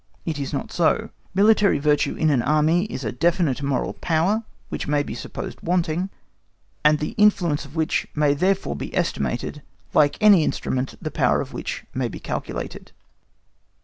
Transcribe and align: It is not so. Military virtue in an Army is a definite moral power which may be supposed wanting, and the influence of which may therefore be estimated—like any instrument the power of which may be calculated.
It 0.25 0.39
is 0.39 0.51
not 0.51 0.71
so. 0.71 1.11
Military 1.35 1.77
virtue 1.77 2.15
in 2.15 2.31
an 2.31 2.41
Army 2.41 2.85
is 2.85 3.03
a 3.03 3.11
definite 3.11 3.61
moral 3.61 3.93
power 3.93 4.41
which 4.69 4.87
may 4.87 5.03
be 5.03 5.13
supposed 5.13 5.61
wanting, 5.61 6.09
and 6.83 6.97
the 6.97 7.11
influence 7.19 7.65
of 7.65 7.75
which 7.75 8.07
may 8.15 8.33
therefore 8.33 8.75
be 8.75 8.95
estimated—like 8.97 10.17
any 10.19 10.43
instrument 10.43 10.95
the 10.99 11.11
power 11.11 11.39
of 11.39 11.53
which 11.53 11.85
may 11.93 12.07
be 12.07 12.19
calculated. 12.19 12.91